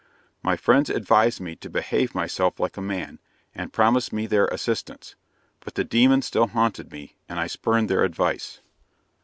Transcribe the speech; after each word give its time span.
My 0.41 0.55
friends 0.57 0.89
advised 0.89 1.39
me 1.41 1.55
to 1.57 1.69
behave 1.69 2.15
myself 2.15 2.59
like 2.59 2.75
a 2.75 2.81
man, 2.81 3.19
and 3.53 3.71
promised 3.71 4.11
me 4.11 4.25
their 4.25 4.47
assistance, 4.47 5.13
but 5.59 5.75
the 5.75 5.83
demon 5.83 6.23
still 6.23 6.47
haunted 6.47 6.91
me, 6.91 7.17
and 7.29 7.39
I 7.39 7.45
spurned 7.45 7.87
their 7.87 8.03
advice." 8.03 8.61